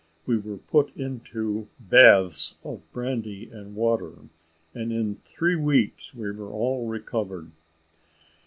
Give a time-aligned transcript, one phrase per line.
[0.25, 4.13] We were put into baths of brandy and water,
[4.73, 7.51] and in three weeks were all recovered.